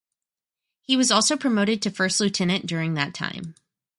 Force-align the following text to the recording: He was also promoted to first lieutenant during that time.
He 0.81 0.97
was 0.97 1.11
also 1.11 1.37
promoted 1.37 1.79
to 1.83 1.91
first 1.91 2.19
lieutenant 2.19 2.65
during 2.65 2.95
that 2.95 3.13
time. 3.13 3.53